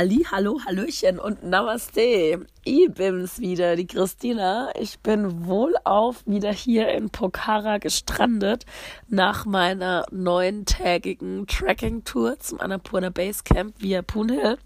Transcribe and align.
Halli, 0.00 0.24
hallo, 0.30 0.58
hallöchen 0.64 1.18
und 1.18 1.44
Namaste. 1.44 2.46
Ich 2.64 2.90
bin's 2.90 3.38
wieder, 3.38 3.76
die 3.76 3.86
Christina. 3.86 4.72
Ich 4.80 4.98
bin 5.00 5.44
wohlauf 5.44 6.26
wieder 6.26 6.54
hier 6.54 6.88
in 6.88 7.10
Pokhara 7.10 7.76
gestrandet 7.76 8.64
nach 9.08 9.44
meiner 9.44 10.06
neuntägigen 10.10 11.46
Trekking-Tour 11.46 12.38
zum 12.38 12.62
Annapurna 12.62 13.10
Base 13.10 13.42
Camp 13.44 13.74
via 13.76 14.00
Punhill. 14.00 14.56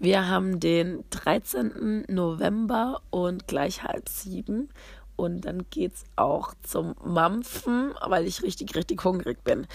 Wir 0.00 0.28
haben 0.28 0.58
den 0.58 1.04
13. 1.10 2.06
November 2.08 3.02
und 3.10 3.46
gleich 3.46 3.84
halb 3.84 4.08
sieben. 4.08 4.70
Und 5.16 5.46
dann 5.46 5.66
geht's 5.70 6.04
auch 6.14 6.52
zum 6.62 6.94
Mampfen, 7.04 7.94
weil 8.06 8.26
ich 8.26 8.42
richtig, 8.42 8.74
richtig 8.74 9.02
hungrig 9.04 9.42
bin. 9.44 9.66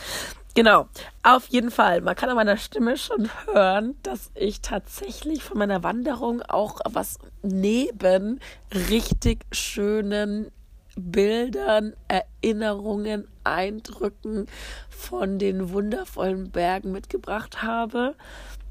Genau, 0.54 0.88
auf 1.24 1.48
jeden 1.48 1.72
Fall. 1.72 2.02
Man 2.02 2.16
kann 2.16 2.30
an 2.30 2.36
meiner 2.36 2.58
Stimme 2.58 2.98
schon 2.98 3.30
hören, 3.46 3.96
dass 4.04 4.32
ich 4.36 4.62
tatsächlich 4.62 5.44
von 5.44 5.58
meiner 5.58 5.82
Wanderung 5.82 6.42
auch 6.42 6.80
was 6.90 7.20
neben 7.42 8.40
richtig 8.72 9.46
schönen 9.52 10.52
Bildern, 10.98 11.94
Erinnerungen, 12.10 13.28
Eindrücken 13.46 14.48
von 14.90 15.40
den 15.40 15.72
wundervollen 15.72 16.52
Bergen 16.52 16.92
mitgebracht 16.92 17.64
habe. 17.64 18.16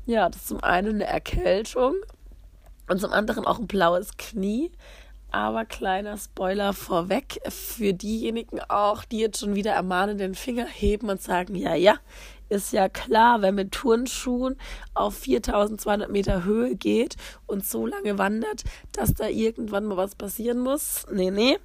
Ja, 0.05 0.29
das 0.29 0.43
ist 0.43 0.49
zum 0.49 0.63
einen 0.63 0.97
eine 0.97 1.07
Erkältung 1.07 1.95
und 2.89 3.01
zum 3.01 3.13
anderen 3.13 3.47
auch 3.47 3.59
ein 3.59 3.67
blaues 3.67 4.17
Knie. 4.19 4.71
Aber 5.31 5.65
kleiner 5.65 6.17
Spoiler 6.17 6.73
vorweg 6.73 7.41
für 7.49 7.93
diejenigen 7.93 8.61
auch, 8.69 9.05
die 9.05 9.19
jetzt 9.19 9.41
schon 9.41 9.55
wieder 9.55 9.73
ermahnen, 9.73 10.19
den 10.19 10.35
Finger 10.35 10.67
heben 10.67 11.09
und 11.09 11.23
sagen, 11.23 11.55
ja, 11.55 11.75
ja, 11.75 11.97
ist 12.49 12.73
ja 12.73 12.89
klar, 12.89 13.43
wenn 13.43 13.55
mit 13.55 13.73
Turnschuhen 13.73 14.57
auf 14.95 15.17
4200 15.19 16.11
Meter 16.11 16.45
Höhe 16.45 16.75
geht 16.75 17.17
und 17.47 17.65
so 17.65 17.87
lange 17.87 18.19
wandert, 18.19 18.65
dass 18.93 19.15
da 19.15 19.29
irgendwann 19.29 19.85
mal 19.85 19.97
was 19.97 20.17
passieren 20.17 20.59
muss. 20.59 21.07
Nee, 21.13 21.31
nee. 21.31 21.59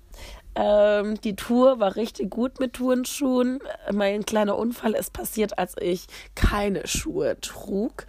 Ähm, 0.58 1.20
die 1.22 1.36
Tour 1.36 1.80
war 1.80 1.98
richtig 1.98 2.30
gut 2.30 2.60
mit 2.60 2.74
Turnschuhen. 2.74 3.60
Mein 3.92 4.26
kleiner 4.26 4.58
Unfall 4.58 4.94
ist 4.94 5.12
passiert, 5.12 5.58
als 5.58 5.76
ich 5.82 6.06
keine 6.36 6.88
Schuhe 6.88 7.38
trug 7.42 8.06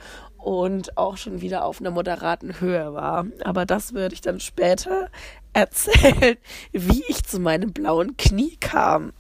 und 0.47 0.97
auch 0.97 1.17
schon 1.17 1.41
wieder 1.41 1.65
auf 1.65 1.81
einer 1.81 1.91
moderaten 1.91 2.61
Höhe 2.61 2.95
war. 2.95 3.27
Aber 3.43 3.67
das 3.67 3.95
würde 3.95 4.15
ich 4.15 4.21
dann 4.21 4.39
später 4.39 5.11
erzählen, 5.53 6.37
wie 6.73 7.03
ich 7.09 7.25
zu 7.25 7.41
meinem 7.41 7.73
blauen 7.73 8.17
Knie 8.17 8.57
kam. 8.61 9.13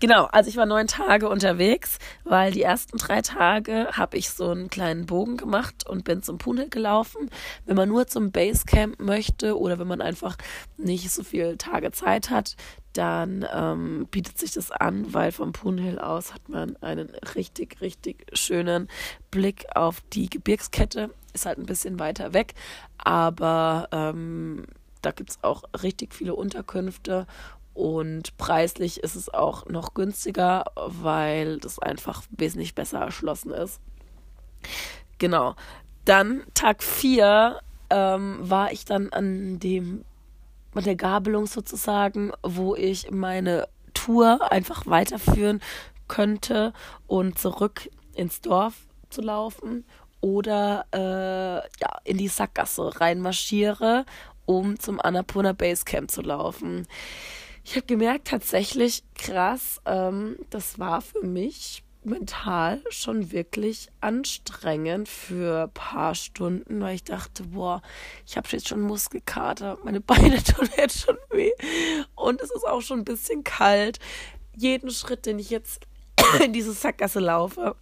Genau, 0.00 0.24
also 0.26 0.48
ich 0.48 0.56
war 0.56 0.66
neun 0.66 0.86
Tage 0.86 1.28
unterwegs, 1.28 1.98
weil 2.24 2.52
die 2.52 2.62
ersten 2.62 2.98
drei 2.98 3.20
Tage 3.22 3.88
habe 3.92 4.16
ich 4.16 4.30
so 4.30 4.50
einen 4.50 4.70
kleinen 4.70 5.06
Bogen 5.06 5.36
gemacht 5.36 5.86
und 5.88 6.04
bin 6.04 6.22
zum 6.22 6.38
Punhill 6.38 6.68
gelaufen. 6.68 7.30
Wenn 7.66 7.76
man 7.76 7.88
nur 7.88 8.06
zum 8.06 8.30
Basecamp 8.30 9.00
möchte 9.00 9.58
oder 9.58 9.78
wenn 9.78 9.88
man 9.88 10.00
einfach 10.00 10.36
nicht 10.76 11.10
so 11.10 11.22
viele 11.22 11.58
Tage 11.58 11.92
Zeit 11.92 12.30
hat, 12.30 12.56
dann 12.92 13.46
ähm, 13.52 14.08
bietet 14.10 14.38
sich 14.38 14.52
das 14.52 14.70
an, 14.70 15.12
weil 15.14 15.32
vom 15.32 15.52
Punhill 15.52 15.98
aus 15.98 16.34
hat 16.34 16.48
man 16.48 16.76
einen 16.76 17.10
richtig, 17.36 17.80
richtig 17.80 18.26
schönen 18.32 18.88
Blick 19.30 19.66
auf 19.74 20.00
die 20.12 20.28
Gebirgskette. 20.28 21.10
Ist 21.32 21.46
halt 21.46 21.58
ein 21.58 21.66
bisschen 21.66 22.00
weiter 22.00 22.32
weg, 22.32 22.54
aber 22.98 23.88
ähm, 23.92 24.66
da 25.02 25.12
gibt 25.12 25.30
es 25.30 25.38
auch 25.42 25.62
richtig 25.82 26.14
viele 26.14 26.34
Unterkünfte 26.34 27.26
und 27.80 28.36
preislich 28.36 29.02
ist 29.02 29.14
es 29.14 29.32
auch 29.32 29.64
noch 29.64 29.94
günstiger, 29.94 30.66
weil 30.76 31.56
das 31.60 31.78
einfach 31.78 32.22
wesentlich 32.30 32.74
besser 32.74 32.98
erschlossen 32.98 33.52
ist. 33.52 33.80
Genau. 35.16 35.54
Dann 36.04 36.42
Tag 36.52 36.82
4 36.82 37.58
ähm, 37.88 38.38
war 38.42 38.70
ich 38.70 38.84
dann 38.84 39.08
an 39.14 39.58
dem 39.60 40.04
an 40.74 40.84
der 40.84 40.94
Gabelung 40.94 41.46
sozusagen, 41.46 42.32
wo 42.42 42.76
ich 42.76 43.10
meine 43.10 43.66
Tour 43.94 44.52
einfach 44.52 44.86
weiterführen 44.86 45.62
könnte 46.06 46.74
und 47.06 47.38
zurück 47.38 47.88
ins 48.14 48.42
Dorf 48.42 48.74
zu 49.08 49.22
laufen 49.22 49.86
oder 50.20 50.84
äh, 50.92 51.66
ja, 51.80 51.98
in 52.04 52.18
die 52.18 52.28
Sackgasse 52.28 53.00
reinmarschiere, 53.00 54.04
um 54.44 54.78
zum 54.78 55.00
Annapurna 55.00 55.54
Basecamp 55.54 56.10
zu 56.10 56.20
laufen. 56.20 56.86
Ich 57.64 57.76
habe 57.76 57.86
gemerkt, 57.86 58.28
tatsächlich 58.28 59.04
krass, 59.14 59.80
ähm, 59.84 60.36
das 60.50 60.78
war 60.78 61.00
für 61.02 61.22
mich 61.22 61.82
mental 62.02 62.82
schon 62.88 63.30
wirklich 63.30 63.88
anstrengend 64.00 65.08
für 65.08 65.64
ein 65.64 65.70
paar 65.72 66.14
Stunden, 66.14 66.80
weil 66.80 66.94
ich 66.94 67.04
dachte, 67.04 67.42
boah, 67.44 67.82
ich 68.26 68.36
habe 68.36 68.48
jetzt 68.50 68.68
schon 68.68 68.80
Muskelkater, 68.80 69.78
meine 69.84 70.00
Beine 70.00 70.42
tun 70.42 70.68
jetzt 70.76 71.00
schon 71.00 71.18
weh 71.30 71.52
und 72.14 72.40
es 72.40 72.50
ist 72.50 72.66
auch 72.66 72.80
schon 72.80 73.00
ein 73.00 73.04
bisschen 73.04 73.44
kalt. 73.44 73.98
Jeden 74.56 74.90
Schritt, 74.90 75.26
den 75.26 75.38
ich 75.38 75.50
jetzt 75.50 75.86
in 76.44 76.52
diese 76.52 76.72
Sackgasse 76.72 77.20
laufe, 77.20 77.76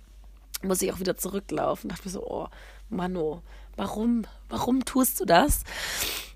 muss 0.62 0.82
ich 0.82 0.92
auch 0.92 1.00
wieder 1.00 1.16
zurücklaufen. 1.16 1.88
Dachte 1.88 2.04
mir 2.04 2.10
so, 2.10 2.26
oh, 2.26 2.48
Mano, 2.88 3.42
warum, 3.76 4.26
warum 4.48 4.84
tust 4.84 5.20
du 5.20 5.24
das? 5.24 5.62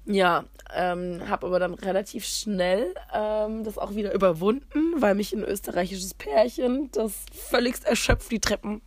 Ja, 0.04 0.44
ähm, 0.74 1.28
habe 1.28 1.46
aber 1.46 1.60
dann 1.60 1.74
relativ 1.74 2.24
schnell 2.24 2.94
ähm, 3.14 3.62
das 3.62 3.78
auch 3.78 3.94
wieder 3.94 4.12
überwunden, 4.14 5.00
weil 5.00 5.14
mich 5.14 5.32
ein 5.32 5.44
österreichisches 5.44 6.14
Pärchen, 6.14 6.90
das 6.92 7.24
völligst 7.32 7.84
erschöpft 7.84 8.30
die 8.30 8.40
Treppen 8.40 8.82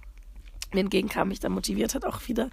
entgegenkam, 0.71 1.29
mich 1.29 1.39
dann 1.39 1.53
motiviert 1.53 1.95
hat 1.95 2.05
auch 2.05 2.27
wieder. 2.27 2.49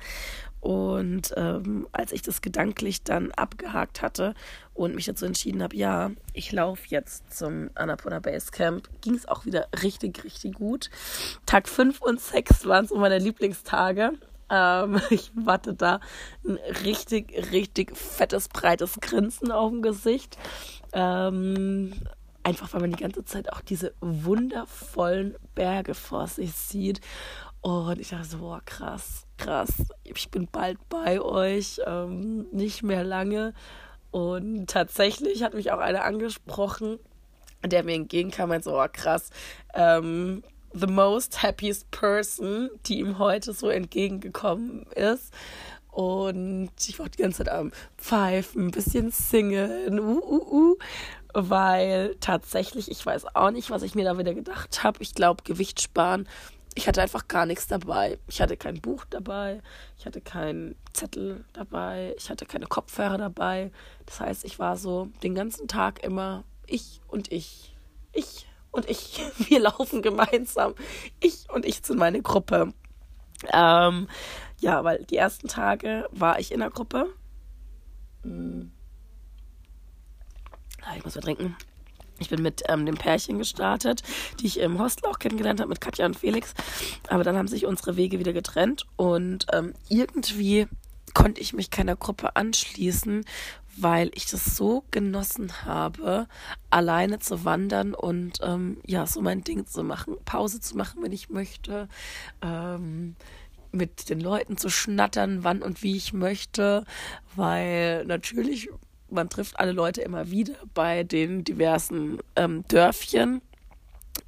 Und 0.60 1.34
ähm, 1.36 1.88
als 1.90 2.12
ich 2.12 2.22
das 2.22 2.40
gedanklich 2.40 3.02
dann 3.02 3.32
abgehakt 3.32 4.00
hatte 4.00 4.34
und 4.74 4.94
mich 4.94 5.06
dazu 5.06 5.24
entschieden 5.24 5.60
habe, 5.60 5.74
ja, 5.74 6.12
ich 6.34 6.52
laufe 6.52 6.82
jetzt 6.86 7.36
zum 7.36 7.70
Annapurna 7.74 8.20
Base 8.20 8.52
Camp, 8.52 8.88
ging 9.00 9.14
es 9.14 9.26
auch 9.26 9.44
wieder 9.44 9.66
richtig, 9.82 10.22
richtig 10.22 10.54
gut. 10.54 10.88
Tag 11.46 11.68
5 11.68 12.00
und 12.00 12.20
6 12.20 12.64
waren 12.66 12.86
so 12.86 12.96
meine 12.96 13.18
Lieblingstage. 13.18 14.12
Ähm, 14.52 15.00
ich 15.10 15.32
hatte 15.46 15.74
da 15.74 16.00
ein 16.46 16.58
richtig, 16.84 17.50
richtig 17.50 17.96
fettes, 17.96 18.48
breites 18.48 19.00
Grinsen 19.00 19.50
auf 19.50 19.70
dem 19.70 19.82
Gesicht. 19.82 20.36
Ähm, 20.92 21.94
einfach 22.42 22.72
weil 22.72 22.82
man 22.82 22.90
die 22.90 23.02
ganze 23.02 23.24
Zeit 23.24 23.52
auch 23.52 23.62
diese 23.62 23.94
wundervollen 24.00 25.36
Berge 25.54 25.94
vor 25.94 26.26
sich 26.26 26.52
sieht. 26.52 27.00
Und 27.62 28.00
ich 28.00 28.10
dachte 28.10 28.24
so, 28.24 28.38
boah, 28.38 28.60
krass, 28.64 29.26
krass. 29.38 29.72
Ich 30.02 30.30
bin 30.30 30.48
bald 30.50 30.78
bei 30.88 31.20
euch, 31.20 31.80
ähm, 31.86 32.46
nicht 32.50 32.82
mehr 32.82 33.04
lange. 33.04 33.54
Und 34.10 34.66
tatsächlich 34.68 35.42
hat 35.42 35.54
mich 35.54 35.70
auch 35.70 35.78
einer 35.78 36.04
angesprochen, 36.04 36.98
der 37.64 37.84
mir 37.84 37.94
entgegenkam, 37.94 38.48
meinte 38.48 38.64
so, 38.64 38.80
oh, 38.80 38.86
krass, 38.92 39.30
ähm, 39.74 40.42
the 40.72 40.86
most 40.86 41.42
happiest 41.42 41.90
person, 41.90 42.70
die 42.86 42.98
ihm 42.98 43.18
heute 43.18 43.52
so 43.52 43.68
entgegengekommen 43.68 44.86
ist. 44.94 45.32
Und 45.90 46.70
ich 46.86 46.98
war 46.98 47.08
die 47.08 47.20
ganze 47.22 47.44
Zeit 47.44 47.50
am 47.50 47.70
Pfeifen, 47.98 48.66
ein 48.66 48.70
bisschen 48.70 49.10
singen, 49.10 50.00
uh, 50.00 50.18
uh, 50.18 50.52
uh, 50.52 50.78
weil 51.34 52.16
tatsächlich, 52.20 52.90
ich 52.90 53.04
weiß 53.04 53.36
auch 53.36 53.50
nicht, 53.50 53.70
was 53.70 53.82
ich 53.82 53.94
mir 53.94 54.04
da 54.04 54.16
wieder 54.16 54.32
gedacht 54.32 54.82
habe. 54.82 55.02
Ich 55.02 55.14
glaube, 55.14 55.42
Gewicht 55.44 55.82
sparen. 55.82 56.26
Ich 56.74 56.88
hatte 56.88 57.02
einfach 57.02 57.28
gar 57.28 57.44
nichts 57.44 57.66
dabei. 57.66 58.18
Ich 58.26 58.40
hatte 58.40 58.56
kein 58.56 58.80
Buch 58.80 59.04
dabei, 59.10 59.60
ich 59.98 60.06
hatte 60.06 60.22
keinen 60.22 60.74
Zettel 60.94 61.44
dabei, 61.52 62.14
ich 62.16 62.30
hatte 62.30 62.46
keine 62.46 62.64
Kopfhörer 62.66 63.18
dabei. 63.18 63.70
Das 64.06 64.20
heißt, 64.20 64.44
ich 64.46 64.58
war 64.58 64.78
so 64.78 65.08
den 65.22 65.34
ganzen 65.34 65.68
Tag 65.68 66.02
immer 66.02 66.44
ich 66.66 67.02
und 67.08 67.30
ich. 67.30 67.74
Ich 68.14 68.46
und 68.72 68.90
ich, 68.90 69.20
wir 69.38 69.60
laufen 69.60 70.02
gemeinsam. 70.02 70.74
Ich 71.20 71.48
und 71.50 71.64
ich 71.64 71.84
zu 71.84 71.94
meiner 71.94 72.20
Gruppe. 72.20 72.72
Ähm, 73.52 74.08
ja, 74.58 74.82
weil 74.84 75.04
die 75.04 75.16
ersten 75.16 75.48
Tage 75.48 76.08
war 76.10 76.40
ich 76.40 76.52
in 76.52 76.60
der 76.60 76.70
Gruppe. 76.70 77.06
Hm. 78.22 78.72
Ich 80.96 81.04
muss 81.04 81.14
mal 81.14 81.20
trinken. 81.20 81.56
Ich 82.18 82.28
bin 82.28 82.42
mit 82.42 82.62
ähm, 82.68 82.86
dem 82.86 82.96
Pärchen 82.96 83.38
gestartet, 83.38 84.02
die 84.40 84.46
ich 84.46 84.60
im 84.60 84.78
Hostel 84.78 85.08
auch 85.08 85.18
kennengelernt 85.18 85.60
habe, 85.60 85.68
mit 85.68 85.80
Katja 85.80 86.06
und 86.06 86.16
Felix. 86.16 86.54
Aber 87.08 87.24
dann 87.24 87.36
haben 87.36 87.48
sich 87.48 87.66
unsere 87.66 87.96
Wege 87.96 88.18
wieder 88.18 88.32
getrennt 88.32 88.86
und 88.96 89.46
ähm, 89.52 89.74
irgendwie 89.88 90.68
konnte 91.14 91.40
ich 91.40 91.52
mich 91.52 91.70
keiner 91.70 91.96
Gruppe 91.96 92.36
anschließen, 92.36 93.24
weil 93.76 94.10
ich 94.14 94.26
das 94.26 94.56
so 94.56 94.84
genossen 94.90 95.64
habe, 95.64 96.26
alleine 96.70 97.18
zu 97.18 97.44
wandern 97.44 97.94
und 97.94 98.38
ähm, 98.42 98.78
ja, 98.86 99.06
so 99.06 99.20
mein 99.20 99.44
Ding 99.44 99.66
zu 99.66 99.82
machen, 99.82 100.16
Pause 100.24 100.60
zu 100.60 100.76
machen, 100.76 101.02
wenn 101.02 101.12
ich 101.12 101.30
möchte, 101.30 101.88
ähm, 102.42 103.16
mit 103.72 104.10
den 104.10 104.20
Leuten 104.20 104.56
zu 104.56 104.68
schnattern, 104.68 105.44
wann 105.44 105.62
und 105.62 105.82
wie 105.82 105.96
ich 105.96 106.12
möchte, 106.12 106.84
weil 107.34 108.04
natürlich, 108.04 108.68
man 109.10 109.30
trifft 109.30 109.58
alle 109.58 109.72
Leute 109.72 110.02
immer 110.02 110.30
wieder 110.30 110.54
bei 110.74 111.04
den 111.04 111.44
diversen 111.44 112.18
ähm, 112.36 112.64
Dörfchen 112.68 113.40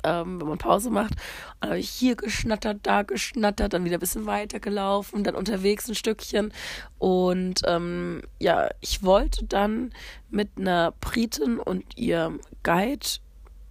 ähm, 0.05 0.41
wenn 0.41 0.49
man 0.49 0.59
Pause 0.59 0.91
macht. 0.91 1.13
Und 1.13 1.21
dann 1.61 1.71
habe 1.71 1.81
ich 1.81 1.91
hier 1.91 2.17
geschnattert, 2.17 2.81
da 2.83 3.03
geschnattert, 3.03 3.73
dann 3.73 3.85
wieder 3.85 3.97
ein 3.97 4.01
bisschen 4.01 4.27
weiter 4.27 4.61
gelaufen, 4.61 5.25
dann 5.25 5.35
unterwegs 5.35 5.89
ein 5.89 5.95
Stückchen. 5.95 6.53
Und 6.99 7.63
ähm, 7.67 8.23
ja, 8.39 8.69
ich 8.81 9.03
wollte 9.03 9.45
dann 9.45 9.93
mit 10.31 10.51
einer 10.57 10.93
Britin 11.01 11.59
und 11.59 11.97
ihrem 11.97 12.41
Guide 12.63 13.07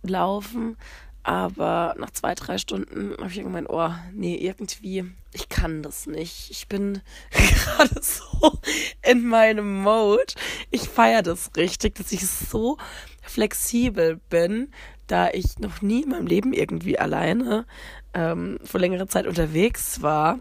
laufen, 0.01 0.77
aber 1.23 1.95
nach 1.97 2.11
zwei, 2.11 2.35
drei 2.35 2.57
Stunden 2.57 3.15
habe 3.17 3.29
ich 3.29 3.35
gemeint, 3.35 3.69
oh, 3.69 3.91
nee, 4.11 4.35
irgendwie, 4.35 5.05
ich 5.31 5.47
kann 5.47 5.81
das 5.81 6.05
nicht. 6.05 6.51
Ich 6.51 6.67
bin 6.67 7.01
gerade 7.31 8.01
so 8.01 8.59
in 9.01 9.25
meinem 9.25 9.83
Mode. 9.83 10.33
Ich 10.69 10.89
feiere 10.89 11.21
das 11.21 11.51
richtig, 11.55 11.95
dass 11.95 12.11
ich 12.11 12.27
so 12.27 12.77
flexibel 13.21 14.19
bin, 14.29 14.73
da 15.07 15.29
ich 15.29 15.59
noch 15.59 15.81
nie 15.81 16.03
in 16.03 16.09
meinem 16.09 16.27
Leben 16.27 16.53
irgendwie 16.53 16.97
alleine 16.97 17.65
ähm, 18.13 18.59
vor 18.63 18.79
längerer 18.79 19.07
Zeit 19.07 19.27
unterwegs 19.27 20.01
war, 20.01 20.39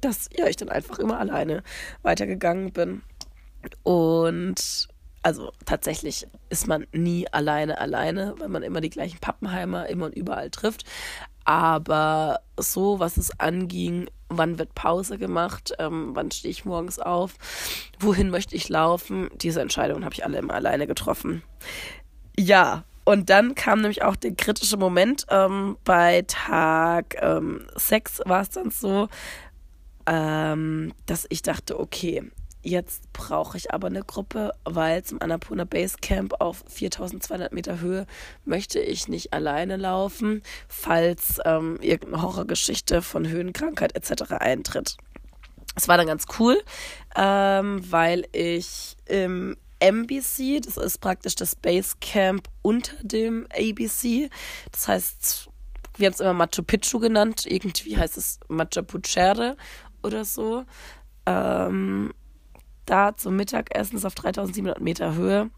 dass 0.00 0.28
ja 0.36 0.46
ich 0.46 0.56
dann 0.56 0.68
einfach 0.68 0.98
immer 0.98 1.18
alleine 1.18 1.62
weitergegangen 2.02 2.72
bin. 2.72 3.02
Und 3.82 4.88
also 5.22 5.50
tatsächlich 5.64 6.26
ist 6.48 6.66
man 6.68 6.86
nie 6.92 7.26
alleine 7.32 7.80
alleine, 7.80 8.34
weil 8.38 8.48
man 8.48 8.62
immer 8.62 8.80
die 8.80 8.90
gleichen 8.90 9.18
Pappenheimer 9.18 9.88
immer 9.88 10.06
und 10.06 10.14
überall 10.14 10.50
trifft. 10.50 10.84
Aber 11.44 12.40
so, 12.58 13.00
was 13.00 13.16
es 13.16 13.38
anging, 13.40 14.08
wann 14.28 14.58
wird 14.58 14.74
Pause 14.74 15.18
gemacht, 15.18 15.72
ähm, 15.78 16.10
wann 16.12 16.30
stehe 16.30 16.50
ich 16.50 16.64
morgens 16.64 16.98
auf, 16.98 17.34
wohin 17.98 18.30
möchte 18.30 18.54
ich 18.54 18.68
laufen, 18.68 19.30
diese 19.36 19.62
Entscheidungen 19.62 20.04
habe 20.04 20.14
ich 20.14 20.24
alle 20.24 20.38
immer 20.38 20.54
alleine 20.54 20.86
getroffen. 20.86 21.42
Ja, 22.38 22.84
und 23.08 23.30
dann 23.30 23.54
kam 23.54 23.80
nämlich 23.80 24.02
auch 24.02 24.16
der 24.16 24.34
kritische 24.34 24.76
Moment. 24.76 25.24
Ähm, 25.30 25.78
bei 25.82 26.24
Tag 26.26 27.16
ähm, 27.22 27.66
6 27.74 28.20
war 28.26 28.42
es 28.42 28.50
dann 28.50 28.70
so, 28.70 29.08
ähm, 30.04 30.92
dass 31.06 31.24
ich 31.30 31.40
dachte, 31.40 31.80
okay, 31.80 32.30
Jetzt 32.60 33.12
brauche 33.12 33.56
ich 33.56 33.72
aber 33.72 33.86
eine 33.86 34.02
Gruppe, 34.02 34.52
weil 34.64 35.02
zum 35.04 35.22
Annapurna 35.22 35.64
Base 35.64 35.96
Camp 36.02 36.34
auf 36.40 36.64
4200 36.66 37.52
Meter 37.52 37.80
Höhe 37.80 38.04
möchte 38.44 38.80
ich 38.80 39.06
nicht 39.06 39.32
alleine 39.32 39.76
laufen, 39.76 40.42
falls 40.68 41.40
ähm, 41.46 41.78
irgendeine 41.80 42.20
Horrorgeschichte 42.20 43.00
von 43.00 43.26
Höhenkrankheit 43.26 43.94
etc. 43.94 44.32
eintritt. 44.32 44.96
Es 45.76 45.86
war 45.86 45.96
dann 45.96 46.08
ganz 46.08 46.26
cool, 46.40 46.60
ähm, 47.16 47.80
weil 47.90 48.26
ich 48.32 48.96
im 49.06 49.56
MBC, 49.80 50.60
das 50.60 50.76
ist 50.76 50.98
praktisch 51.00 51.34
das 51.34 51.54
Base 51.54 51.96
Camp 52.00 52.48
unter 52.62 52.96
dem 53.02 53.46
ABC, 53.52 54.30
das 54.72 54.88
heißt, 54.88 55.48
wir 55.96 56.06
haben 56.06 56.14
es 56.14 56.20
immer 56.20 56.32
Machu 56.34 56.62
Picchu 56.62 57.00
genannt, 57.00 57.44
irgendwie 57.46 57.96
heißt 57.96 58.16
es 58.16 58.40
Machu 58.48 58.82
Picchu 58.82 59.56
oder 60.02 60.24
so. 60.24 60.64
Ähm, 61.26 62.12
da 62.88 63.14
zum 63.14 63.36
Mittagessen 63.36 64.02
auf 64.04 64.14
3700 64.14 64.80
Meter 64.80 65.14
Höhe 65.14 65.50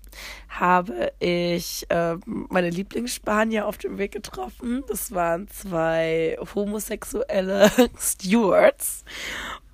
habe 0.48 1.12
ich 1.20 1.86
äh, 1.88 2.16
meine 2.26 2.70
Lieblingsspanier 2.70 3.66
auf 3.66 3.78
dem 3.78 3.98
Weg 3.98 4.12
getroffen. 4.12 4.82
Das 4.88 5.12
waren 5.12 5.46
zwei 5.46 6.36
homosexuelle 6.54 7.70
Stewards 7.98 9.04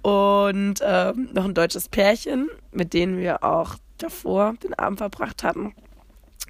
und 0.03 0.81
ähm, 0.83 1.31
noch 1.33 1.47
ein 1.47 1.55
deutsches 1.55 1.89
Pärchen, 1.89 2.51
mit 2.73 2.93
denen 2.93 3.19
wir 3.19 3.43
auch 3.43 3.77
davor 3.99 4.55
den 4.63 4.75
Abend 4.75 4.99
verbracht 4.99 5.43
hatten. 5.43 5.75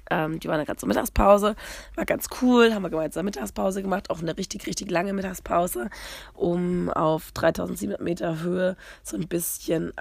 Ähm, 0.09 0.39
die 0.39 0.47
waren 0.47 0.57
dann 0.57 0.65
gerade 0.65 0.79
zur 0.79 0.87
Mittagspause, 0.87 1.55
war 1.95 2.05
ganz 2.05 2.27
cool, 2.41 2.73
haben 2.73 2.83
wir 2.83 2.89
gemeinsam 2.89 3.25
Mittagspause 3.25 3.81
gemacht, 3.81 4.09
auch 4.09 4.19
eine 4.19 4.37
richtig, 4.37 4.65
richtig 4.65 4.89
lange 4.89 5.13
Mittagspause, 5.13 5.89
um 6.33 6.89
auf 6.89 7.31
3700 7.33 8.01
Meter 8.01 8.39
Höhe 8.39 8.77
so 9.03 9.17
ein 9.17 9.27
bisschen 9.27 9.91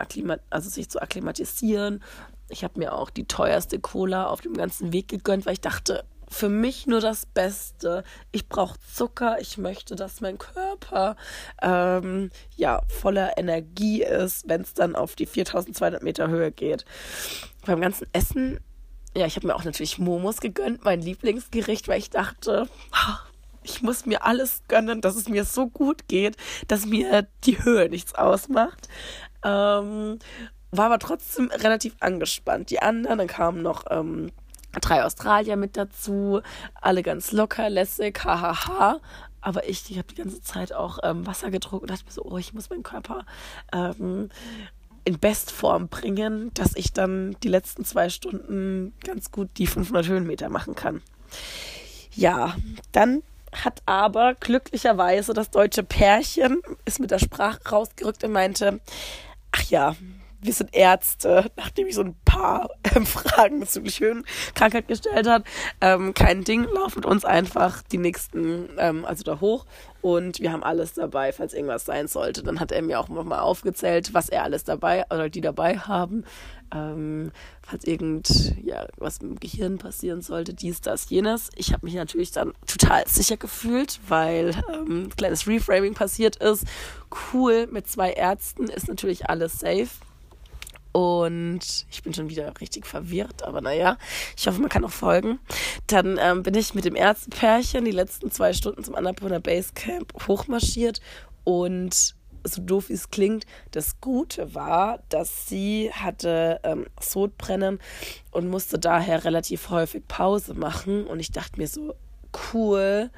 also 0.51 0.71
sich 0.71 0.89
zu 0.89 1.01
akklimatisieren. 1.01 2.03
Ich 2.49 2.63
habe 2.63 2.79
mir 2.79 2.95
auch 2.95 3.11
die 3.11 3.27
teuerste 3.27 3.81
Cola 3.81 4.27
auf 4.29 4.41
dem 4.41 4.55
ganzen 4.55 4.93
Weg 4.93 5.09
gegönnt, 5.09 5.47
weil 5.47 5.55
ich 5.55 5.61
dachte, 5.61 6.05
für 6.29 6.49
mich 6.49 6.87
nur 6.87 7.01
das 7.01 7.27
Beste. 7.27 8.05
Ich 8.33 8.49
brauche 8.49 8.79
Zucker. 8.93 9.39
Ich 9.41 9.59
möchte, 9.59 9.97
dass 9.97 10.21
mein 10.21 10.39
Körper 10.39 11.17
ähm, 11.63 12.31
ja 12.57 12.83
voller 12.89 13.39
Energie 13.39 14.03
ist, 14.03 14.49
wenn 14.49 14.63
es 14.63 14.75
dann 14.75 14.97
auf 14.97 15.15
die 15.15 15.27
4200 15.27 16.03
Meter 16.03 16.29
Höhe 16.29 16.53
geht. 16.53 16.85
Beim 17.65 17.81
ganzen 17.81 18.07
Essen 18.13 18.61
ja, 19.17 19.25
ich 19.25 19.37
habe 19.37 19.47
mir 19.47 19.57
auch 19.57 19.65
natürlich 19.65 19.99
Momos 19.99 20.41
gegönnt, 20.41 20.85
mein 20.85 21.01
Lieblingsgericht, 21.01 21.89
weil 21.89 21.99
ich 21.99 22.11
dachte, 22.11 22.69
ich 23.63 23.83
muss 23.83 24.05
mir 24.05 24.25
alles 24.25 24.63
gönnen, 24.69 25.01
dass 25.01 25.17
es 25.17 25.29
mir 25.29 25.45
so 25.45 25.69
gut 25.69 26.07
geht, 26.07 26.37
dass 26.69 26.85
mir 26.85 27.27
die 27.45 27.63
Höhe 27.65 27.89
nichts 27.89 28.15
ausmacht. 28.15 28.89
Ähm, 29.43 30.19
war 30.71 30.87
aber 30.87 30.99
trotzdem 30.99 31.51
relativ 31.51 31.95
angespannt. 32.01 32.71
Die 32.71 32.81
anderen, 32.81 33.19
dann 33.19 33.27
kamen 33.27 33.63
noch 33.63 33.85
ähm, 33.91 34.33
drei 34.81 35.05
Australier 35.05 35.57
mit 35.57 35.77
dazu, 35.77 36.41
alle 36.75 37.03
ganz 37.03 37.33
locker, 37.33 37.69
lässig, 37.71 38.25
hahaha. 38.25 39.01
Aber 39.41 39.69
ich, 39.69 39.91
ich 39.91 39.99
habe 39.99 40.09
die 40.09 40.17
ganze 40.17 40.43
Zeit 40.43 40.73
auch 40.73 40.99
ähm, 41.03 41.27
Wasser 41.27 41.51
getrunken 41.51 41.85
und 41.85 41.91
dachte 41.91 42.05
mir 42.05 42.11
so, 42.11 42.25
oh, 42.25 42.37
ich 42.37 42.53
muss 42.53 42.69
meinen 42.69 42.83
Körper 42.83 43.25
ähm, 43.73 44.29
in 45.05 45.21
Bestform 45.21 45.87
bringen, 45.89 46.51
dass 46.55 46.75
ich 46.75 46.93
dann 46.93 47.37
die 47.45 47.49
letzten 47.49 47.85
zwei 47.85 48.09
Stunden 48.09 48.93
ganz 49.05 49.31
gut 49.31 49.49
die 49.57 49.69
500 49.69 50.09
Höhenmeter 50.09 50.49
machen 50.49 50.75
kann. 50.75 51.01
Ja, 52.13 52.57
dann 52.91 53.23
hat 53.53 53.83
aber 53.87 54.35
glücklicherweise 54.35 55.33
das 55.33 55.51
deutsche 55.51 55.85
Pärchen 55.85 56.61
ist 56.85 56.99
mit 56.99 57.11
der 57.11 57.19
Sprache 57.21 57.61
rausgerückt 57.71 58.25
und 58.25 58.33
meinte, 58.33 58.81
ach 59.53 59.63
ja, 59.71 59.95
wir 60.41 60.53
sind 60.53 60.75
Ärzte, 60.75 61.51
nachdem 61.57 61.87
ich 61.87 61.95
so 61.95 62.03
ein 62.03 62.17
paar 62.25 62.71
ähm, 62.95 63.07
Fragen 63.07 63.61
bezüglich 63.61 64.01
Höhenkrankheit 64.01 64.89
gestellt 64.89 65.29
hat. 65.29 65.45
Ähm, 65.81 66.15
kein 66.15 66.45
Ding, 66.45 66.65
lauf 66.65 66.97
mit 66.97 67.07
uns 67.07 67.25
einfach 67.25 67.83
die 67.83 67.99
nächsten, 67.99 68.69
ähm, 68.79 69.05
also 69.05 69.25
da 69.25 69.41
hoch 69.41 69.67
und 70.07 70.39
wir 70.39 70.53
haben 70.53 70.63
alles 70.63 70.95
dabei, 70.95 71.33
falls 71.33 71.53
irgendwas 71.53 71.85
sein 71.85 72.07
sollte. 72.07 72.45
Dann 72.45 72.61
hat 72.61 72.71
er 72.71 72.81
mir 72.81 73.01
auch 73.01 73.09
nochmal 73.09 73.41
aufgezählt, 73.41 74.15
was 74.15 74.29
er 74.29 74.45
alles 74.45 74.63
dabei 74.63 75.05
oder 75.11 75.29
die 75.29 75.41
dabei 75.41 75.79
haben. 75.79 76.25
Ähm, 76.73 77.33
falls 77.61 77.85
irgend 77.85 78.55
ja 78.63 78.87
was 78.99 79.21
mit 79.21 79.31
dem 79.33 79.41
Gehirn 79.41 79.79
passieren 79.79 80.23
sollte, 80.23 80.55
dies, 80.55 80.81
das, 80.81 81.11
jenes. 81.11 81.51
Ich 81.57 81.73
habe 81.73 81.87
mich 81.87 81.97
natürlich 81.97 82.31
dann 82.31 82.53
total 82.69 83.07
sicher 83.09 83.37
gefühlt, 83.37 83.99
weil 84.07 84.55
ähm, 84.73 85.11
kleines 85.17 85.49
Reframing 85.49 85.95
passiert 85.95 86.37
ist. 86.37 86.67
Cool, 87.33 87.67
mit 87.67 87.89
zwei 87.89 88.13
Ärzten 88.13 88.69
ist 88.69 88.87
natürlich 88.87 89.29
alles 89.29 89.59
safe. 89.59 89.89
Und 90.97 91.85
ich 91.91 92.03
bin 92.03 92.15
schon 92.15 92.31
wieder 92.31 92.59
richtig 92.59 92.87
verwirrt, 92.87 93.43
aber 93.43 93.61
naja, 93.61 93.99
ich 94.35 94.47
hoffe, 94.47 94.63
man 94.63 94.71
kann 94.71 94.83
auch 94.83 94.91
folgen. 94.91 95.41
Dann 95.89 96.19
ähm, 96.19 96.43
bin 96.43 96.55
ich 96.55 96.73
mit 96.73 96.87
dem 96.87 96.97
Ärztepärchen 96.97 97.85
die 97.85 97.91
letzten 97.91 98.31
zwei 98.31 98.55
Stunden 98.55 98.83
zum 98.83 98.95
Annapurna 98.95 99.39
Basecamp 99.39 100.27
hochmarschiert 100.27 101.03
und 101.45 102.15
so 102.45 102.63
doof 102.63 102.89
wie 102.89 102.95
es 102.95 103.11
klingt, 103.11 103.45
das 103.73 104.01
Gute 104.01 104.55
war, 104.55 105.01
dass 105.11 105.47
sie 105.47 105.91
hatte 105.93 106.61
ähm, 106.63 106.87
Sodbrennen 106.99 107.79
und 108.31 108.49
musste 108.49 108.79
daher 108.79 109.27
relativ 109.27 109.69
häufig 109.69 110.09
Pause 110.09 110.55
machen. 110.55 111.07
Und 111.07 111.21
ich 111.21 111.31
dachte 111.31 111.61
mir 111.61 111.69
so, 111.69 111.95
cool, 112.55 113.11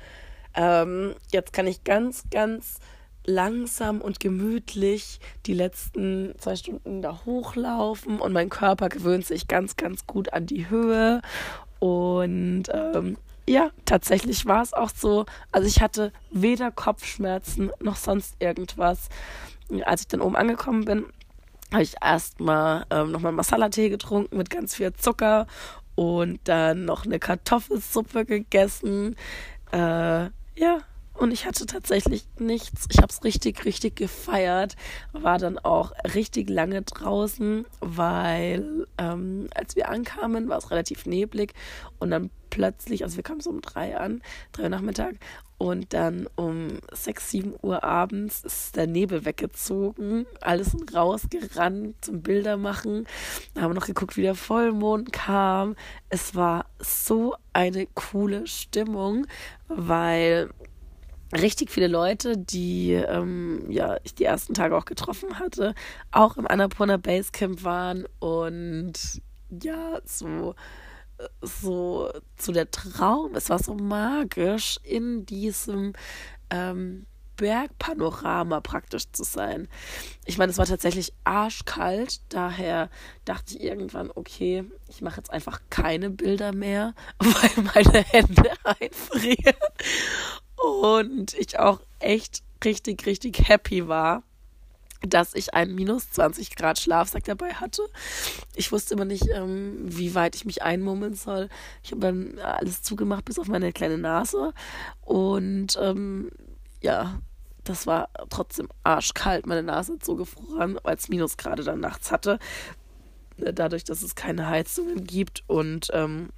ähm, 0.55 1.15
jetzt 1.31 1.53
kann 1.53 1.69
ich 1.69 1.85
ganz, 1.85 2.25
ganz 2.33 2.81
langsam 3.29 4.01
und 4.01 4.21
gemütlich 4.21 5.21
die 5.47 5.53
letzten 5.53 6.35
zwei 6.39 6.57
Stunden 6.57 7.03
da 7.03 7.21
hochlaufen 7.27 8.21
und 8.21 8.33
mein 8.33 8.49
Körper 8.49 8.89
gewöhnt 8.89 9.27
sich 9.27 9.47
ganz, 9.47 9.77
ganz 9.77 10.07
gut 10.07 10.33
an 10.33 10.47
die 10.47 10.71
Höhe. 10.71 11.21
Und 11.79 12.65
ähm, 12.73 13.19
ja, 13.47 13.71
tatsächlich 13.85 14.47
war 14.47 14.63
es 14.63 14.73
auch 14.73 14.91
so. 14.91 15.27
Also 15.53 15.69
ich 15.69 15.81
hatte 15.81 16.13
weder 16.31 16.71
Kopfschmerzen 16.71 17.71
noch 17.81 17.97
sonst 17.97 18.35
irgendwas. 18.41 19.09
Als 19.85 20.03
ich 20.03 20.09
dann 20.09 20.23
oben 20.23 20.37
angekommen 20.37 20.87
bin, 20.87 21.05
habe 21.73 21.83
ich 21.83 21.97
erstmal 22.03 22.87
ähm, 22.91 23.13
nochmal 23.13 23.33
Masala-Tee 23.33 23.91
getrunken 23.91 24.39
mit 24.39 24.49
ganz 24.49 24.75
viel 24.75 24.93
Zucker 24.95 25.47
und 25.95 26.41
dann 26.45 26.87
noch 26.87 27.05
eine 27.05 27.19
Kartoffelsuppe 27.19 28.25
gegessen. 28.25 29.17
Äh, 29.71 30.31
ja, 30.57 30.79
und 31.19 31.33
ich 31.33 31.47
hatte 31.47 31.67
tatsächlich 31.67 32.27
nichts. 32.39 32.87
Ich 32.91 32.99
habe 32.99 33.09
es 33.09 33.25
richtig, 33.25 33.65
richtig 33.65 33.97
gefeiert. 33.97 34.77
War 35.13 35.39
dann 35.39 35.59
auch 35.59 35.93
richtig 36.15 36.49
lange 36.49 36.83
draußen, 36.83 37.67
weil 37.81 38.87
ähm, 38.99 39.49
als 39.55 39.75
wir 39.75 39.89
ankamen, 39.89 40.49
war 40.49 40.59
es 40.59 40.71
relativ 40.71 41.07
neblig 41.07 41.55
und 41.99 42.11
dann 42.11 42.31
plötzlich, 42.51 43.03
also 43.03 43.17
wir 43.17 43.25
kamen 43.25 43.41
so 43.41 43.51
um 43.51 43.61
drei 43.61 43.97
an, 43.97 44.23
drei 44.53 44.65
Uhr 44.65 44.69
Nachmittag 44.69 45.17
und 45.59 45.93
dann 45.93 46.29
um 46.37 46.79
sechs, 46.93 47.31
sieben 47.31 47.55
Uhr 47.63 47.83
abends 47.83 48.45
ist 48.45 48.77
der 48.77 48.87
Nebel 48.87 49.25
weggezogen. 49.25 50.25
Alles 50.41 50.77
rausgerannt 50.95 51.97
zum 52.01 52.23
Bilder 52.23 52.57
machen. 52.57 53.09
Da 53.55 53.63
haben 53.63 53.71
wir 53.71 53.75
noch 53.75 53.87
geguckt, 53.87 54.17
wie 54.17 54.23
der 54.23 54.37
Vollmond 54.37 55.13
kam. 55.13 55.75
Es 56.11 56.37
war 56.37 56.67
so 56.79 57.35
eine 57.53 57.89
coole 57.95 58.47
Stimmung, 58.47 59.27
weil 59.67 60.51
richtig 61.37 61.71
viele 61.71 61.89
Leute, 61.89 62.37
die 62.37 62.93
ähm, 62.93 63.71
ja, 63.71 63.99
ich 64.05 64.15
die 64.15 64.25
ersten 64.25 64.55
Tage 64.55 64.77
auch 64.77 64.85
getroffen 64.85 65.39
hatte, 65.39 65.75
auch 66.11 66.37
im 66.37 66.47
Annapurna 66.47 66.97
Basecamp 66.97 67.65
waren 67.65 68.07
und 68.19 69.23
ja, 69.51 70.01
so 70.05 70.55
so 71.43 72.11
zu 72.37 72.53
der 72.53 72.71
Traum, 72.71 73.35
es 73.35 73.51
war 73.51 73.59
so 73.59 73.75
magisch 73.75 74.79
in 74.83 75.27
diesem 75.27 75.93
ähm, 76.51 77.07
Bergpanorama 77.37 78.61
praktisch 78.61 79.11
zu 79.13 79.23
sein. 79.23 79.69
Ich 80.25 80.39
meine, 80.39 80.51
es 80.51 80.59
war 80.59 80.67
tatsächlich 80.67 81.13
arschkalt, 81.25 82.21
daher 82.31 82.91
dachte 83.25 83.55
ich 83.55 83.63
irgendwann, 83.63 84.11
okay, 84.15 84.65
ich 84.89 85.03
mache 85.03 85.19
jetzt 85.19 85.31
einfach 85.31 85.61
keine 85.71 86.11
Bilder 86.11 86.53
mehr, 86.53 86.95
weil 87.19 87.65
meine 87.65 88.05
Hände 88.05 88.51
einfrieren 88.65 89.55
und 90.63 91.35
ich 91.35 91.59
auch 91.59 91.81
echt 91.99 92.43
richtig, 92.65 93.07
richtig 93.07 93.49
happy 93.49 93.89
war 93.89 94.23
dass 95.03 95.35
ich 95.35 95.55
einen 95.55 95.75
minus 95.75 96.11
20 96.11 96.57
Grad 96.57 96.79
Schlafsack 96.79 97.25
dabei 97.25 97.55
hatte. 97.55 97.83
Ich 98.55 98.73
wusste 98.73 98.95
immer 98.95 99.05
nicht, 99.05 99.29
ähm, 99.33 99.77
wie 99.83 100.15
weit 100.15 100.35
ich 100.35 100.45
mich 100.45 100.63
einmummeln 100.63 101.15
soll. 101.15 101.49
Ich 101.83 101.93
habe 101.93 102.01
dann 102.01 102.39
alles 102.41 102.83
zugemacht, 102.83 103.25
bis 103.25 103.39
auf 103.39 103.47
meine 103.47 103.73
kleine 103.73 103.99
Nase. 103.99 104.53
Und 105.03 105.79
ähm, 105.81 106.31
ja, 106.81 107.21
das 107.65 107.87
war 107.87 108.09
trotzdem 108.29 108.69
arschkalt. 108.83 109.47
Meine 109.47 109.63
Nase 109.63 109.95
hat 109.95 110.05
so 110.05 110.17
gefroren, 110.17 110.79
weil 110.83 110.97
es 110.97 111.09
Minusgrade 111.09 111.63
dann 111.63 111.81
nachts 111.81 112.11
hatte. 112.11 112.39
Dadurch, 113.37 113.85
dass 113.85 114.03
es 114.03 114.17
keine 114.17 114.49
Heizungen 114.49 115.05
gibt 115.05 115.45
und 115.47 115.89
ähm, 115.93 116.31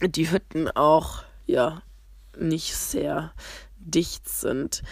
die 0.00 0.30
Hütten 0.30 0.70
auch, 0.70 1.24
ja, 1.46 1.82
nicht 2.38 2.74
sehr 2.74 3.32
dicht 3.78 4.28
sind. 4.28 4.82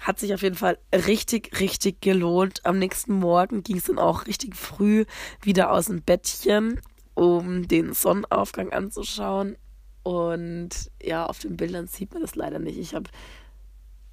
Hat 0.00 0.18
sich 0.18 0.32
auf 0.32 0.42
jeden 0.42 0.56
Fall 0.56 0.78
richtig, 0.92 1.60
richtig 1.60 2.00
gelohnt. 2.00 2.64
Am 2.64 2.78
nächsten 2.78 3.14
Morgen 3.14 3.62
ging 3.62 3.76
es 3.76 3.84
dann 3.84 3.98
auch 3.98 4.26
richtig 4.26 4.56
früh 4.56 5.04
wieder 5.42 5.70
aus 5.70 5.86
dem 5.86 6.02
Bettchen, 6.02 6.80
um 7.14 7.68
den 7.68 7.92
Sonnenaufgang 7.92 8.72
anzuschauen. 8.72 9.56
Und 10.02 10.90
ja, 11.02 11.26
auf 11.26 11.38
den 11.38 11.56
Bildern 11.56 11.86
sieht 11.86 12.12
man 12.12 12.22
das 12.22 12.34
leider 12.34 12.58
nicht. 12.58 12.78
Ich 12.78 12.94
habe 12.94 13.10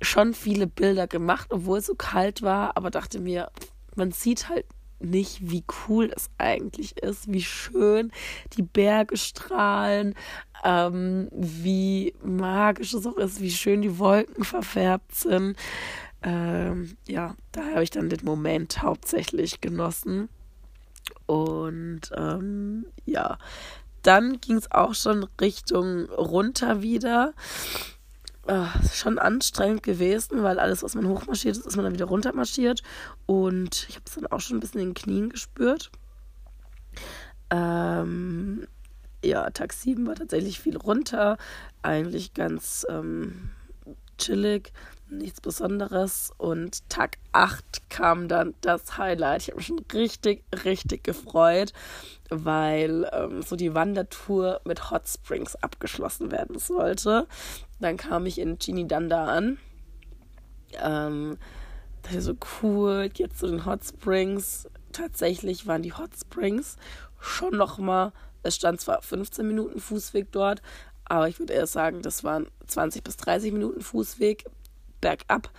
schon 0.01 0.33
viele 0.33 0.67
Bilder 0.67 1.07
gemacht, 1.07 1.47
obwohl 1.51 1.79
es 1.79 1.85
so 1.85 1.95
kalt 1.95 2.41
war, 2.41 2.75
aber 2.75 2.91
dachte 2.91 3.19
mir, 3.19 3.49
man 3.95 4.11
sieht 4.11 4.49
halt 4.49 4.65
nicht, 4.99 5.51
wie 5.51 5.63
cool 5.87 6.11
es 6.15 6.29
eigentlich 6.37 6.97
ist, 7.01 7.31
wie 7.31 7.41
schön 7.41 8.11
die 8.53 8.63
Berge 8.63 9.17
strahlen, 9.17 10.15
ähm, 10.63 11.29
wie 11.31 12.13
magisch 12.23 12.93
es 12.93 13.05
auch 13.05 13.17
ist, 13.17 13.41
wie 13.41 13.51
schön 13.51 13.81
die 13.81 13.99
Wolken 13.99 14.43
verfärbt 14.43 15.15
sind. 15.15 15.55
Ähm, 16.23 16.97
ja, 17.07 17.35
da 17.51 17.63
habe 17.71 17.83
ich 17.83 17.91
dann 17.91 18.09
den 18.09 18.25
Moment 18.25 18.81
hauptsächlich 18.81 19.61
genossen. 19.61 20.29
Und 21.25 22.01
ähm, 22.15 22.85
ja, 23.05 23.37
dann 24.01 24.39
ging 24.39 24.57
es 24.57 24.71
auch 24.71 24.95
schon 24.95 25.27
Richtung 25.39 26.05
runter 26.09 26.81
wieder 26.81 27.33
äh, 28.47 28.65
schon 28.93 29.19
anstrengend 29.19 29.83
gewesen, 29.83 30.43
weil 30.43 30.59
alles, 30.59 30.83
was 30.83 30.95
man 30.95 31.07
hochmarschiert 31.07 31.57
ist, 31.57 31.65
ist 31.65 31.75
man 31.75 31.85
dann 31.85 31.93
wieder 31.93 32.05
runtermarschiert. 32.05 32.81
Und 33.25 33.85
ich 33.89 33.95
habe 33.95 34.05
es 34.05 34.15
dann 34.15 34.27
auch 34.27 34.39
schon 34.39 34.57
ein 34.57 34.59
bisschen 34.59 34.81
in 34.81 34.89
den 34.89 34.93
Knien 34.93 35.29
gespürt. 35.29 35.91
Ähm, 37.49 38.67
ja, 39.23 39.49
Tag 39.49 39.73
7 39.73 40.07
war 40.07 40.15
tatsächlich 40.15 40.59
viel 40.59 40.77
runter. 40.77 41.37
Eigentlich 41.81 42.33
ganz 42.33 42.85
ähm, 42.89 43.51
chillig, 44.17 44.71
nichts 45.09 45.41
Besonderes. 45.41 46.31
Und 46.37 46.87
Tag 46.89 47.17
8 47.31 47.89
kam 47.89 48.27
dann 48.27 48.53
das 48.61 48.97
Highlight. 48.97 49.43
Ich 49.43 49.47
habe 49.49 49.57
mich 49.57 49.67
schon 49.67 49.85
richtig, 49.93 50.43
richtig 50.65 51.03
gefreut, 51.03 51.73
weil 52.29 53.09
ähm, 53.13 53.41
so 53.41 53.55
die 53.55 53.73
Wandertour 53.73 54.61
mit 54.65 54.91
Hot 54.91 55.07
Springs 55.07 55.55
abgeschlossen 55.55 56.31
werden 56.31 56.59
sollte. 56.59 57.27
Dann 57.79 57.97
kam 57.97 58.25
ich 58.25 58.39
in 58.39 58.57
Chinidanda 58.59 59.25
an. 59.25 59.57
Ähm, 60.81 61.37
dachte 62.01 62.21
so 62.21 62.35
cool, 62.61 63.09
jetzt 63.13 63.39
zu 63.39 63.47
den 63.47 63.65
Hot 63.65 63.83
Springs. 63.83 64.67
Tatsächlich 64.91 65.67
waren 65.67 65.83
die 65.83 65.93
Hot 65.93 66.11
Springs 66.17 66.77
schon 67.19 67.57
noch 67.57 67.77
mal, 67.77 68.13
es 68.43 68.55
stand 68.55 68.79
zwar 68.79 69.01
15 69.01 69.47
Minuten 69.47 69.79
Fußweg 69.79 70.31
dort, 70.31 70.61
aber 71.05 71.27
ich 71.27 71.39
würde 71.39 71.53
eher 71.53 71.67
sagen, 71.67 72.01
das 72.01 72.23
waren 72.23 72.47
20 72.67 73.03
bis 73.03 73.17
30 73.17 73.53
Minuten 73.53 73.81
Fußweg 73.81 74.45
bergab. 75.01 75.51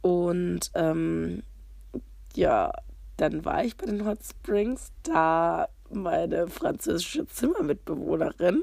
Und 0.00 0.70
ähm, 0.74 1.42
ja, 2.34 2.72
dann 3.16 3.44
war 3.44 3.64
ich 3.64 3.76
bei 3.76 3.86
den 3.86 4.06
Hot 4.06 4.20
Springs, 4.24 4.92
da 5.02 5.68
meine 5.90 6.48
französische 6.48 7.26
Zimmermitbewohnerin 7.26 8.62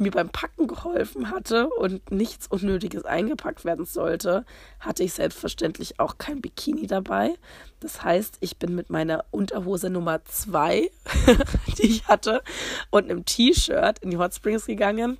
mir 0.00 0.10
beim 0.10 0.28
Packen 0.28 0.66
geholfen 0.66 1.30
hatte 1.30 1.68
und 1.68 2.10
nichts 2.10 2.46
Unnötiges 2.46 3.04
eingepackt 3.04 3.64
werden 3.64 3.84
sollte, 3.84 4.44
hatte 4.80 5.02
ich 5.02 5.12
selbstverständlich 5.12 6.00
auch 6.00 6.18
kein 6.18 6.40
Bikini 6.40 6.86
dabei. 6.86 7.34
Das 7.80 8.02
heißt, 8.02 8.38
ich 8.40 8.58
bin 8.58 8.74
mit 8.74 8.90
meiner 8.90 9.24
Unterhose 9.30 9.90
Nummer 9.90 10.24
zwei, 10.24 10.90
die 11.78 11.86
ich 11.86 12.08
hatte, 12.08 12.42
und 12.90 13.04
einem 13.04 13.24
T-Shirt 13.24 13.98
in 14.00 14.10
die 14.10 14.18
Hot 14.18 14.34
Springs 14.34 14.66
gegangen. 14.66 15.18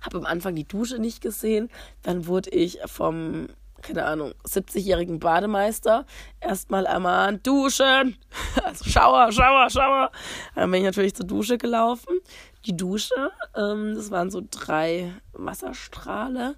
Habe 0.00 0.18
am 0.18 0.26
Anfang 0.26 0.54
die 0.54 0.68
Dusche 0.68 0.98
nicht 0.98 1.20
gesehen. 1.20 1.70
Dann 2.02 2.26
wurde 2.26 2.50
ich 2.50 2.78
vom 2.86 3.48
keine 3.86 4.04
Ahnung, 4.04 4.34
70-jährigen 4.44 5.20
Bademeister 5.20 6.06
erstmal 6.40 6.86
einmal 6.86 7.38
duschen. 7.38 8.16
Also 8.64 8.84
Schauer, 8.84 9.30
Schauer, 9.32 9.70
Schauer. 9.70 10.10
Dann 10.54 10.70
bin 10.70 10.80
ich 10.80 10.86
natürlich 10.86 11.14
zur 11.14 11.26
Dusche 11.26 11.56
gelaufen. 11.56 12.18
Die 12.64 12.76
Dusche, 12.76 13.30
ähm, 13.54 13.94
das 13.94 14.10
waren 14.10 14.30
so 14.30 14.42
drei 14.50 15.12
Wasserstrahle, 15.32 16.56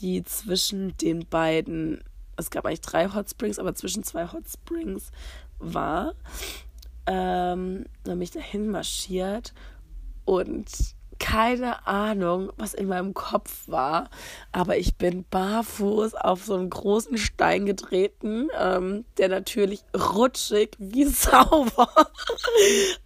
die 0.00 0.22
zwischen 0.24 0.96
den 0.98 1.26
beiden, 1.26 2.04
es 2.36 2.50
gab 2.50 2.66
eigentlich 2.66 2.82
drei 2.82 3.08
Hot 3.08 3.30
Springs, 3.30 3.58
aber 3.58 3.74
zwischen 3.74 4.02
zwei 4.02 4.26
Hot 4.26 4.44
Springs 4.48 5.10
war. 5.58 6.14
Ähm, 7.06 7.86
dann 8.04 8.18
bin 8.18 8.22
ich 8.22 8.30
dahin 8.30 8.68
marschiert 8.68 9.54
und 10.26 10.66
keine 11.18 11.86
Ahnung, 11.86 12.52
was 12.56 12.74
in 12.74 12.88
meinem 12.88 13.14
Kopf 13.14 13.66
war, 13.66 14.10
aber 14.52 14.76
ich 14.76 14.96
bin 14.96 15.24
barfuß 15.28 16.14
auf 16.14 16.44
so 16.44 16.54
einen 16.54 16.70
großen 16.70 17.18
Stein 17.18 17.66
getreten, 17.66 18.48
ähm, 18.58 19.04
der 19.18 19.28
natürlich 19.28 19.82
rutschig 19.94 20.76
wie 20.78 21.04
sauber 21.06 21.88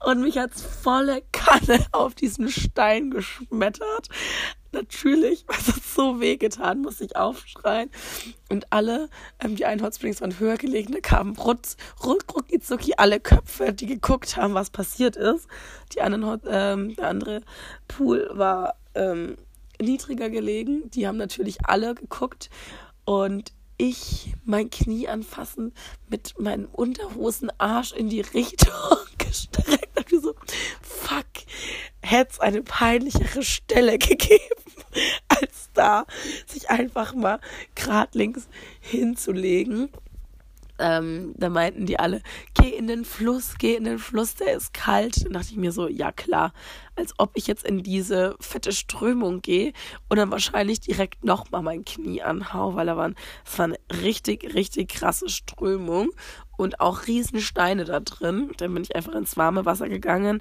und 0.05 0.21
mich 0.21 0.39
als 0.39 0.63
volle 0.63 1.23
Kanne 1.33 1.85
auf 1.93 2.15
diesen 2.15 2.49
Stein 2.49 3.11
geschmettert 3.11 4.09
natürlich, 4.73 5.45
was 5.47 5.69
es 5.69 5.95
so 5.95 6.21
wehgetan, 6.21 6.81
muss 6.81 7.01
ich 7.01 7.17
aufschreien. 7.17 7.91
Und 8.49 8.73
alle, 8.73 9.09
ähm, 9.41 9.57
die 9.57 9.65
einen 9.65 9.83
Hot 9.83 9.95
Springs 9.95 10.21
waren 10.21 10.39
höher 10.39 10.57
gelegen, 10.57 10.93
da 10.93 11.01
kamen 11.01 11.37
rutz, 11.37 11.77
rucki 12.05 12.61
zucki 12.61 12.95
alle 12.97 13.21
Köpfe, 13.21 13.73
die 13.73 13.87
geguckt 13.87 14.37
haben, 14.37 14.55
was 14.55 14.71
passiert 14.71 15.17
ist. 15.17 15.49
Die 15.95 16.01
anderen 16.01 16.41
ähm, 16.47 16.97
der 16.97 17.09
andere 17.09 17.43
Pool 17.89 18.29
war 18.33 18.75
ähm, 18.95 19.37
niedriger 19.81 20.31
gelegen. 20.31 20.91
Die 20.91 21.07
haben 21.07 21.17
natürlich 21.17 21.65
alle 21.67 21.95
geguckt. 21.95 22.51
Und 23.05 23.53
ich 23.77 24.35
mein 24.45 24.71
Knie 24.71 25.09
anfassen, 25.09 25.73
mit 26.09 26.39
meinem 26.39 26.67
Unterhosenarsch 26.67 27.93
in 27.93 28.09
die 28.09 28.21
Richtung 28.21 28.73
gestreckt. 29.19 30.13
Und 30.13 30.23
so, 30.23 30.35
fuck, 30.83 31.27
hätte 32.01 32.31
es 32.33 32.41
eine 32.41 32.63
peinlichere 32.63 33.43
Stelle 33.43 33.99
gegeben, 33.99 34.62
als 35.29 35.71
da 35.75 36.07
sich 36.47 36.71
einfach 36.71 37.15
mal 37.15 37.41
geradlings 37.75 38.49
hinzulegen. 38.81 39.89
ähm, 40.79 41.35
da 41.37 41.49
meinten 41.49 41.87
die 41.87 41.99
alle, 41.99 42.23
geh 42.55 42.71
in 42.71 42.89
den 42.89 43.05
Fluss, 43.05 43.55
geh 43.59 43.77
in 43.77 43.85
den 43.85 43.99
Fluss, 43.99 44.35
der 44.35 44.55
ist 44.55 44.75
kalt. 44.75 45.25
Dann 45.25 45.35
dachte 45.35 45.49
ich 45.51 45.57
mir 45.57 45.71
so, 45.71 45.87
ja 45.87 46.11
klar, 46.11 46.53
als 46.97 47.15
ob 47.19 47.33
ich 47.35 47.47
jetzt 47.47 47.65
in 47.65 47.83
diese 47.83 48.37
fette 48.41 48.73
Strömung 48.73 49.43
gehe 49.43 49.73
und 50.09 50.17
dann 50.17 50.31
wahrscheinlich 50.31 50.81
direkt 50.81 51.25
nochmal 51.25 51.63
mein 51.63 51.85
Knie 51.85 52.23
anhau, 52.23 52.75
weil 52.75 52.87
da 52.87 52.97
waren, 52.97 53.15
es 53.47 53.59
war 53.59 53.67
eine 53.67 53.79
richtig, 54.03 54.55
richtig 54.55 54.89
krasse 54.89 55.29
Strömung 55.29 56.11
und 56.57 56.81
auch 56.81 57.07
Riesensteine 57.07 57.85
da 57.85 58.01
drin. 58.01 58.51
Dann 58.57 58.75
bin 58.75 58.83
ich 58.83 58.97
einfach 58.97 59.15
ins 59.15 59.37
warme 59.37 59.65
Wasser 59.65 59.89
gegangen. 59.89 60.41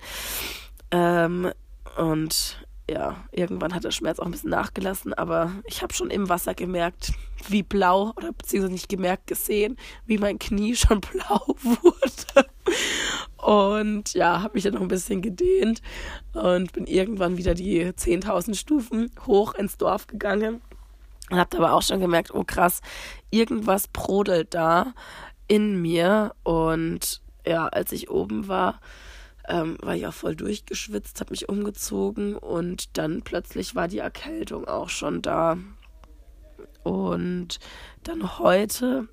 Ähm, 0.91 1.51
und 1.97 2.65
ja, 2.91 3.15
irgendwann 3.31 3.73
hat 3.73 3.85
der 3.85 3.91
Schmerz 3.91 4.19
auch 4.19 4.25
ein 4.25 4.31
bisschen 4.31 4.49
nachgelassen, 4.49 5.13
aber 5.13 5.51
ich 5.65 5.81
habe 5.81 5.93
schon 5.93 6.09
im 6.09 6.27
Wasser 6.27 6.53
gemerkt, 6.53 7.13
wie 7.47 7.63
blau, 7.63 8.11
oder 8.17 8.33
beziehungsweise 8.33 8.73
nicht 8.73 8.89
gemerkt, 8.89 9.27
gesehen, 9.27 9.77
wie 10.05 10.17
mein 10.17 10.39
Knie 10.39 10.75
schon 10.75 10.99
blau 11.11 11.41
wurde. 11.47 12.49
Und 13.37 14.13
ja, 14.13 14.41
habe 14.41 14.53
mich 14.53 14.63
dann 14.63 14.73
noch 14.73 14.81
ein 14.81 14.87
bisschen 14.87 15.21
gedehnt 15.21 15.81
und 16.33 16.73
bin 16.73 16.85
irgendwann 16.85 17.37
wieder 17.37 17.53
die 17.53 17.85
10.000 17.85 18.55
Stufen 18.55 19.11
hoch 19.25 19.55
ins 19.55 19.77
Dorf 19.77 20.07
gegangen. 20.07 20.61
Und 21.29 21.37
habe 21.37 21.57
aber 21.57 21.73
auch 21.73 21.81
schon 21.81 22.01
gemerkt, 22.01 22.33
oh 22.33 22.43
krass, 22.43 22.81
irgendwas 23.29 23.87
brodelt 23.87 24.53
da 24.53 24.93
in 25.47 25.81
mir. 25.81 26.35
Und 26.43 27.21
ja, 27.45 27.67
als 27.67 27.93
ich 27.93 28.09
oben 28.09 28.47
war, 28.49 28.81
ähm, 29.51 29.77
war 29.81 29.95
ich 29.95 30.07
auch 30.07 30.13
voll 30.13 30.35
durchgeschwitzt, 30.35 31.19
habe 31.19 31.31
mich 31.31 31.49
umgezogen 31.49 32.35
und 32.35 32.97
dann 32.97 33.21
plötzlich 33.21 33.75
war 33.75 33.87
die 33.87 33.99
Erkältung 33.99 34.65
auch 34.65 34.89
schon 34.89 35.21
da. 35.21 35.57
Und 36.83 37.59
dann 38.03 38.39
heute 38.39 39.09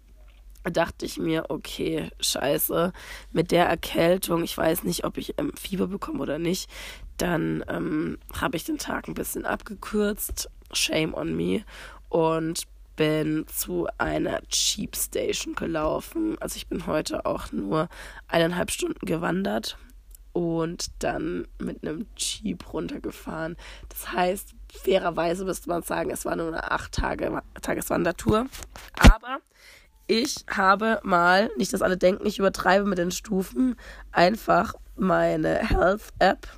dachte 0.62 1.06
ich 1.06 1.18
mir, 1.18 1.46
okay, 1.48 2.10
scheiße, 2.20 2.92
mit 3.32 3.50
der 3.50 3.66
Erkältung, 3.66 4.44
ich 4.44 4.56
weiß 4.56 4.84
nicht, 4.84 5.04
ob 5.04 5.18
ich 5.18 5.34
ähm, 5.38 5.52
Fieber 5.58 5.88
bekomme 5.88 6.20
oder 6.20 6.38
nicht, 6.38 6.70
dann 7.16 7.64
ähm, 7.68 8.18
habe 8.32 8.56
ich 8.56 8.64
den 8.64 8.78
Tag 8.78 9.08
ein 9.08 9.14
bisschen 9.14 9.44
abgekürzt, 9.44 10.50
shame 10.72 11.14
on 11.14 11.36
me, 11.36 11.64
und 12.08 12.62
bin 12.96 13.46
zu 13.48 13.88
einer 13.98 14.40
Cheap 14.48 14.96
Station 14.96 15.54
gelaufen. 15.54 16.36
Also 16.40 16.56
ich 16.56 16.68
bin 16.68 16.86
heute 16.86 17.26
auch 17.26 17.52
nur 17.52 17.88
eineinhalb 18.28 18.70
Stunden 18.70 19.06
gewandert 19.06 19.78
und 20.32 20.86
dann 21.00 21.46
mit 21.58 21.82
einem 21.82 22.06
Jeep 22.16 22.72
runtergefahren. 22.72 23.56
Das 23.88 24.12
heißt, 24.12 24.54
fairerweise 24.72 25.44
müsste 25.44 25.68
man 25.68 25.82
sagen, 25.82 26.10
es 26.10 26.24
war 26.24 26.36
nur 26.36 26.48
eine 26.48 26.70
acht 26.70 26.92
Tage 26.92 27.42
Tageswandertour. 27.60 28.46
Aber 28.98 29.38
ich 30.06 30.44
habe 30.50 31.00
mal, 31.02 31.50
nicht 31.56 31.72
dass 31.72 31.82
alle 31.82 31.96
denken, 31.96 32.26
ich 32.26 32.38
übertreibe 32.38 32.84
mit 32.86 32.98
den 32.98 33.10
Stufen, 33.10 33.76
einfach 34.10 34.74
meine 34.96 35.56
Health 35.56 36.12
App 36.18 36.48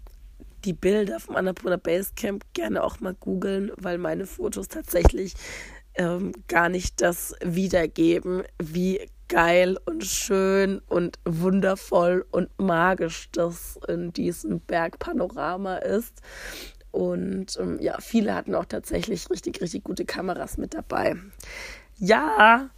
die 0.66 0.74
Bilder 0.74 1.20
vom 1.20 1.36
Annapurna 1.36 1.78
Basecamp 1.78 2.44
gerne 2.52 2.84
auch 2.84 3.00
mal 3.00 3.14
googeln, 3.14 3.72
weil 3.78 3.96
meine 3.96 4.26
Fotos 4.26 4.68
tatsächlich 4.68 5.32
ähm, 5.94 6.32
gar 6.46 6.68
nicht 6.68 7.00
das 7.00 7.34
wiedergeben, 7.42 8.42
wie 8.62 9.00
geil 9.28 9.78
und 9.86 10.04
schön 10.04 10.80
und 10.86 11.18
wundervoll 11.24 12.26
und 12.30 12.50
magisch 12.58 13.30
das 13.32 13.80
in 13.88 14.12
diesem 14.12 14.60
Bergpanorama 14.60 15.78
ist. 15.78 16.20
Und 16.90 17.56
ähm, 17.58 17.78
ja, 17.80 18.00
viele 18.00 18.34
hatten 18.34 18.54
auch 18.54 18.64
tatsächlich 18.64 19.30
richtig, 19.30 19.60
richtig 19.60 19.84
gute 19.84 20.04
Kameras 20.04 20.56
mit 20.58 20.74
dabei. 20.74 21.16
Ja, 21.98 22.70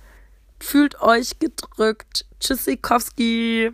fühlt 0.59 1.01
euch 1.01 1.39
gedrückt. 1.39 2.27
Tschüssikowski. 2.41 3.73